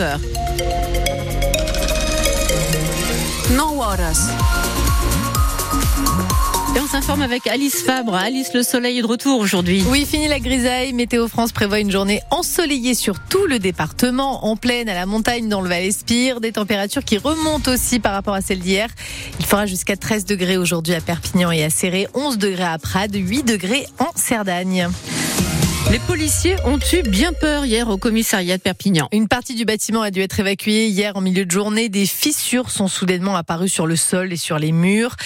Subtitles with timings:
[0.00, 0.06] No
[3.72, 4.30] Waters.
[6.76, 8.14] Et on s'informe avec Alice Fabre.
[8.14, 9.82] Alice, le soleil est de retour aujourd'hui.
[9.88, 10.92] Oui, fini la grisaille.
[10.92, 15.48] Météo France prévoit une journée ensoleillée sur tout le département, en plaine, à la montagne,
[15.48, 16.40] dans le Val-Espire.
[16.40, 18.88] Des températures qui remontent aussi par rapport à celles d'hier.
[19.40, 23.16] Il fera jusqu'à 13 degrés aujourd'hui à Perpignan et à Serré, 11 degrés à Prades,
[23.16, 24.88] 8 degrés en Cerdagne.
[25.90, 29.08] Les policiers ont eu bien peur hier au commissariat de Perpignan.
[29.10, 31.88] Une partie du bâtiment a dû être évacuée hier en milieu de journée.
[31.88, 35.16] Des fissures sont soudainement apparues sur le sol et sur les murs.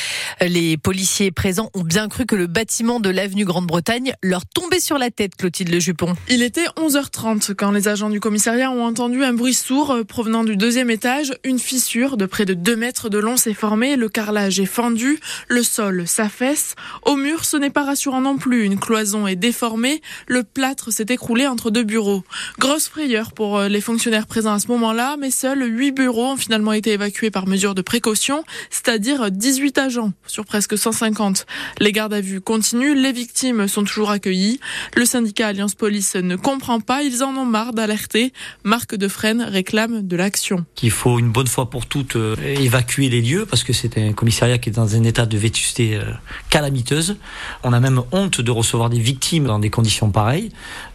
[0.41, 4.99] Les policiers présents ont bien cru que le bâtiment de l'avenue Grande-Bretagne leur tombait sur
[4.99, 6.15] la tête, Clotilde Le Jupon.
[6.29, 10.57] Il était 11h30 quand les agents du commissariat ont entendu un bruit sourd provenant du
[10.57, 11.33] deuxième étage.
[11.43, 15.19] Une fissure de près de 2 mètres de long s'est formée, le carrelage est fendu,
[15.49, 16.77] le sol s'affaisse.
[17.05, 18.65] Au mur, ce n'est pas rassurant non plus.
[18.65, 22.25] Une cloison est déformée, le plâtre s'est écroulé entre deux bureaux.
[22.59, 26.37] Grosse frayeur pour euh, les fonctionnaires présents à ce moment-là, mais seuls 8 bureaux ont
[26.37, 31.47] finalement été évacués par mesure de précaution, c'est-à-dire 18 agents sur presque 150.
[31.81, 34.61] Les gardes à vue continuent, les victimes sont toujours accueillies.
[34.95, 38.33] Le syndicat Alliance Police ne comprend pas, ils en ont marre d'alerter.
[38.65, 40.65] Marc Defresne réclame de l'action.
[40.83, 44.13] Il faut une bonne fois pour toutes euh, évacuer les lieux parce que c'est un
[44.13, 46.05] commissariat qui est dans un état de vétusté euh,
[46.51, 47.17] calamiteuse.
[47.63, 50.32] On a même honte de recevoir des victimes dans des conditions pareilles.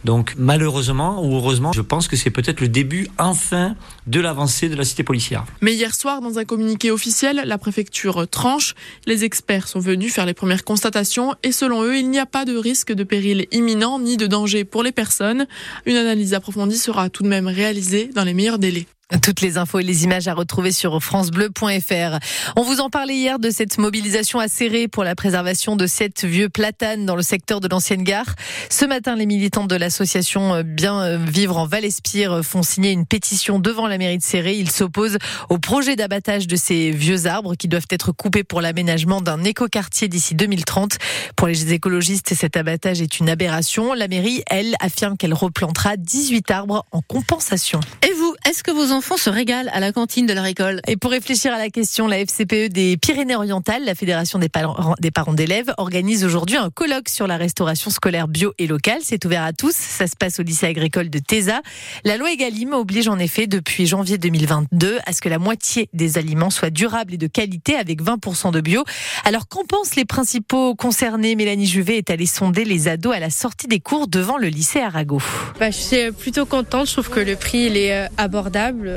[0.04, 3.74] Donc malheureusement ou heureusement, je pense que c'est peut-être le début enfin
[4.06, 5.44] de l'avancée de la cité policière.
[5.60, 8.74] Mais hier soir, dans un communiqué officiel, la préfecture tranche.
[9.06, 12.44] Les experts sont venus faire les premières constatations et selon eux, il n'y a pas
[12.44, 15.46] de risque de péril imminent ni de danger pour les personnes.
[15.86, 18.86] Une analyse approfondie sera tout de même réalisée dans les meilleurs délais.
[19.22, 22.18] Toutes les infos et les images à retrouver sur francebleu.fr.
[22.56, 26.50] On vous en parlait hier de cette mobilisation acérée pour la préservation de sept vieux
[26.50, 28.34] platanes dans le secteur de l'ancienne gare.
[28.68, 33.86] Ce matin, les militants de l'association Bien Vivre en Val-Espire font signer une pétition devant
[33.86, 34.56] la mairie de Serré.
[34.56, 35.16] Ils s'opposent
[35.48, 40.08] au projet d'abattage de ces vieux arbres qui doivent être coupés pour l'aménagement d'un écoquartier
[40.08, 40.98] d'ici 2030.
[41.34, 43.94] Pour les écologistes, cet abattage est une aberration.
[43.94, 47.80] La mairie, elle, affirme qu'elle replantera 18 arbres en compensation.
[48.06, 50.96] Et vous, est-ce que vos enfants se régalent à la cantine de la récolte Et
[50.96, 55.34] pour réfléchir à la question, la FCPE des Pyrénées-Orientales, la Fédération des parents des parents
[55.34, 59.00] d'élèves, organise aujourd'hui un colloque sur la restauration scolaire bio et locale.
[59.02, 59.74] C'est ouvert à tous.
[59.74, 61.60] Ça se passe au lycée agricole de Téza.
[62.04, 66.16] La loi Egalim oblige en effet depuis janvier 2022 à ce que la moitié des
[66.16, 68.82] aliments soient durables et de qualité avec 20% de bio.
[69.26, 71.36] Alors qu'en pensent les principaux concernés?
[71.36, 74.80] Mélanie Juvet est allée sonder les ados à la sortie des cours devant le lycée
[74.80, 75.20] Arago.
[75.60, 76.86] Bah, je suis plutôt contente.
[76.86, 78.37] Je trouve que le prix il est abordable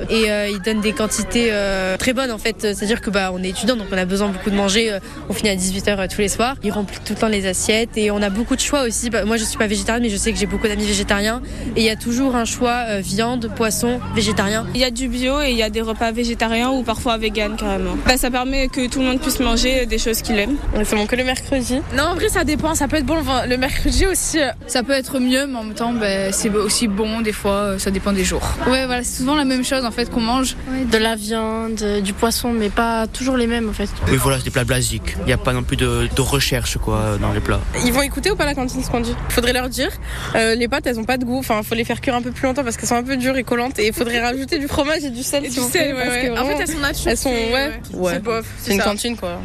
[0.10, 2.56] et euh, il donne des quantités euh, très bonnes en fait.
[2.60, 4.98] C'est-à-dire que bah on est étudiant donc on a besoin beaucoup de manger.
[5.30, 6.56] on finit à 18h tous les soirs.
[6.64, 9.10] Il remplit tout le temps les assiettes et on a beaucoup de choix aussi.
[9.10, 11.42] Bah, moi je suis pas végétarienne mais je sais que j'ai beaucoup d'amis végétariens
[11.76, 14.66] et il y a toujours un choix euh, viande, poisson, végétarien.
[14.74, 17.56] Il y a du bio et il y a des repas végétariens ou parfois vegan
[17.56, 17.98] carrément.
[18.06, 20.58] Bah, ça permet que tout le monde puisse manger des choses qu'il aime.
[20.84, 21.80] C'est bon que le mercredi.
[21.96, 22.76] Non en vrai ça dépend.
[22.76, 24.40] Ça peut être bon le mercredi aussi.
[24.68, 27.80] Ça peut être mieux mais en même temps bah, c'est aussi bon des fois.
[27.80, 28.48] Ça dépend des jours.
[28.68, 30.56] Ouais voilà c'est souvent la même chose en fait qu'on mange.
[30.70, 33.90] Ouais, de la viande, du poisson, mais pas toujours les mêmes en fait.
[34.10, 35.16] Oui, voilà, c'est des plats basiques.
[35.20, 37.62] Il n'y a pas non plus de, de, recherche quoi dans les plats.
[37.86, 39.92] Ils vont écouter ou pas la cantine ce qu'on dit Faudrait leur dire.
[40.36, 41.38] Euh, les pâtes, elles ont pas de goût.
[41.38, 43.38] Enfin, faut les faire cuire un peu plus longtemps parce qu'elles sont un peu dures
[43.38, 43.78] et collantes.
[43.80, 45.46] Et il faudrait rajouter du fromage et du sel.
[45.46, 46.40] Et du sel, ouais, ouais.
[46.40, 47.12] En fait, elles sont naturelles.
[47.12, 48.14] Elles sont, ouais, ouais.
[48.14, 48.46] C'est bof.
[48.58, 49.40] C'est une cantine quoi.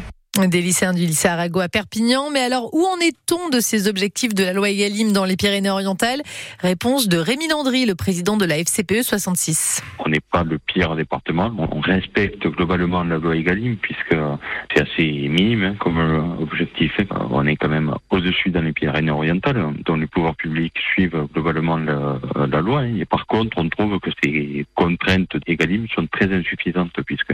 [0.45, 2.29] Des lycéens du lycée Arago à Perpignan.
[2.31, 6.21] Mais alors, où en est-on de ces objectifs de la loi Egalim dans les Pyrénées-Orientales?
[6.59, 9.81] Réponse de Rémi Landry, le président de la FCPE 66.
[9.97, 11.51] On n'est pas le pire département.
[11.71, 14.15] On respecte globalement la loi Egalim puisque
[14.71, 16.91] c'est assez minime hein, comme objectif.
[17.31, 22.61] On est quand même au-dessus dans les Pyrénées-Orientales, dont les pouvoirs publics suivent globalement la,
[22.61, 22.85] loi.
[22.85, 27.33] Et par contre, on trouve que ces contraintes Egalim sont très insuffisantes puisque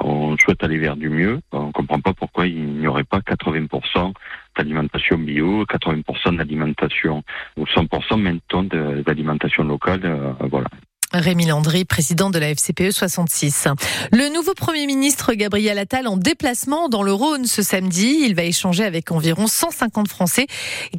[0.00, 1.40] on souhaite aller vers du mieux.
[1.52, 4.12] On comprend pas pourquoi il n'y aurait pas 80%
[4.56, 7.22] d'alimentation bio, 80% d'alimentation
[7.56, 10.00] ou 100% maintenant d'alimentation locale.
[10.04, 10.68] Euh, voilà.
[11.12, 13.66] Rémi Landry, président de la FCPE 66.
[14.12, 18.20] Le nouveau Premier ministre Gabriel Attal en déplacement dans le Rhône ce samedi.
[18.24, 20.46] Il va échanger avec environ 150 Français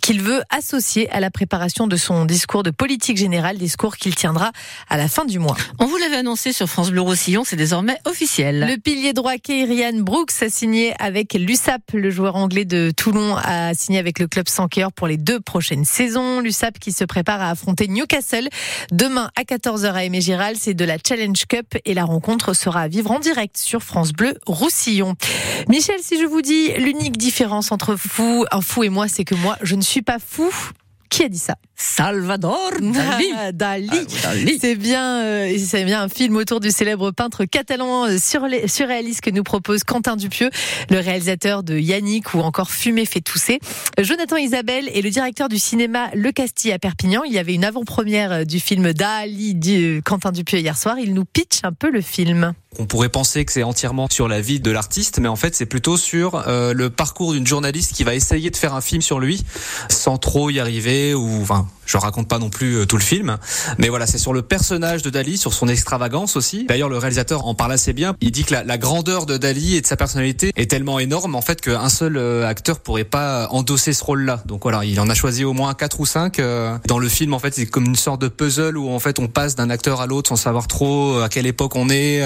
[0.01, 4.51] qu'il veut associer à la préparation de son discours de politique générale, discours qu'il tiendra
[4.89, 5.55] à la fin du mois.
[5.79, 8.67] On vous l'avait annoncé sur France Bleu Roussillon, c'est désormais officiel.
[8.69, 11.83] Le pilier droit Kyrian Brooks a signé avec l'USAP.
[11.93, 15.85] Le joueur anglais de Toulon a signé avec le club Sanker pour les deux prochaines
[15.85, 16.41] saisons.
[16.41, 18.49] L'USAP qui se prépare à affronter Newcastle
[18.91, 20.19] demain à 14h Aimé
[20.55, 24.13] c'est de la Challenge Cup et la rencontre sera à vivre en direct sur France
[24.13, 25.15] Bleu Roussillon.
[25.67, 29.35] Michel, si je vous dis l'unique différence entre vous, un fou et moi, c'est que
[29.35, 30.49] moi, je ne suis pas fou.
[31.09, 31.55] Qui a dit ça?
[31.81, 33.25] Salvador Dali.
[33.35, 33.89] Ah, Dali.
[33.91, 34.59] Ah, Dali.
[34.61, 39.31] C'est bien, euh, c'est bien un film autour du célèbre peintre catalan euh, surréaliste que
[39.31, 40.51] nous propose Quentin Dupieux,
[40.91, 43.59] le réalisateur de Yannick ou encore Fumer fait tousser.
[43.99, 47.23] Jonathan Isabelle est le directeur du cinéma Le Castille à Perpignan.
[47.23, 50.99] Il y avait une avant-première euh, du film Dali de Quentin Dupieux hier soir.
[50.99, 52.53] Il nous pitch un peu le film.
[52.79, 55.65] On pourrait penser que c'est entièrement sur la vie de l'artiste, mais en fait c'est
[55.65, 59.19] plutôt sur euh, le parcours d'une journaliste qui va essayer de faire un film sur
[59.19, 59.43] lui
[59.89, 63.37] sans trop y arriver ou enfin je raconte pas non plus euh, tout le film,
[63.77, 66.65] mais voilà c'est sur le personnage de Dali, sur son extravagance aussi.
[66.65, 68.15] D'ailleurs le réalisateur en parle assez bien.
[68.21, 71.41] Il dit que la, grandeur de Dali et de sa personnalité est tellement énorme en
[71.41, 74.41] fait qu'un seul euh, acteur pourrait pas endosser ce rôle-là.
[74.45, 76.39] Donc voilà il en a choisi au moins quatre ou cinq.
[76.39, 79.19] euh, Dans le film en fait c'est comme une sorte de puzzle où en fait
[79.19, 82.21] on passe d'un acteur à l'autre sans savoir trop à quelle époque on est.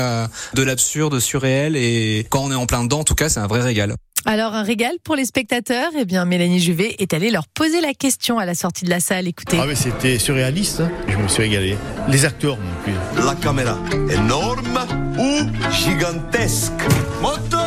[0.53, 3.48] de l'absurde, surréel et quand on est en plein dedans, en tout cas, c'est un
[3.48, 3.95] vrai régal.
[4.27, 5.92] Alors un régal pour les spectateurs?
[5.98, 9.00] Eh bien Mélanie Juvet est allée leur poser la question à la sortie de la
[9.00, 9.27] salle.
[9.27, 9.57] Écoutez.
[9.62, 10.92] Ah mais c'était surréaliste, hein.
[11.07, 11.77] je me suis régalé.
[12.10, 13.24] Les acteurs non plus.
[13.24, 13.77] La caméra,
[14.10, 14.80] énorme
[15.19, 16.74] ou gigantesque?
[17.22, 17.64] Moteur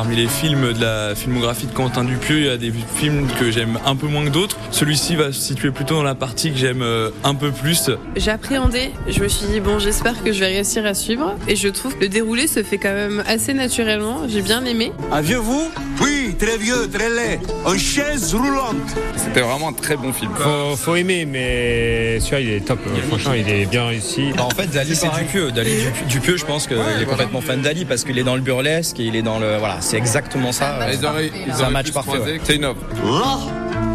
[0.00, 3.50] Parmi les films de la filmographie de Quentin Dupieux, il y a des films que
[3.50, 4.56] j'aime un peu moins que d'autres.
[4.70, 7.90] Celui-ci va se situer plutôt dans la partie que j'aime euh, un peu plus.
[8.16, 11.68] J'appréhendais, je me suis dit bon j'espère que je vais réussir à suivre et je
[11.68, 14.90] trouve que le déroulé se fait quand même assez naturellement, j'ai bien aimé.
[15.12, 15.70] Un vieux vous?
[16.00, 17.40] Oui, très vieux, très laid.
[17.64, 18.76] En chaise roulante.
[19.16, 20.30] C'était vraiment un très bon film.
[20.36, 22.78] Faut, faut aimer, mais celui-là, il est top.
[23.08, 24.32] Franchement, il est bien réussi.
[24.36, 25.50] Bah, en fait, Dali, c'est Dupieux.
[25.52, 25.70] Dali
[26.08, 28.98] Dupieux, je pense qu'il est complètement fan de Dali parce qu'il est dans le burlesque
[29.00, 29.58] et il est dans le.
[29.58, 30.78] Voilà, c'est exactement ça.
[31.02, 32.18] Oreilles, C'est un match parfait.
[32.18, 32.40] ouais.
[32.44, 32.80] C'est une œuvre.
[33.04, 33.38] Là,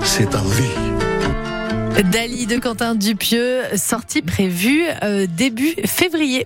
[0.03, 0.63] c'est ta vie.
[2.11, 6.43] Dali de Quentin Dupieux, sortie prévue euh, début février.